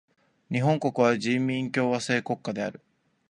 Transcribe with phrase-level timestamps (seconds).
[0.51, 2.81] 日本国は人民共和制国家である。